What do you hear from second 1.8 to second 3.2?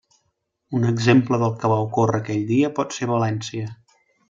ocórrer aquell dia pot ser